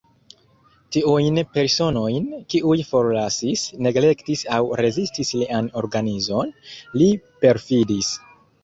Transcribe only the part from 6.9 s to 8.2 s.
li perfidis.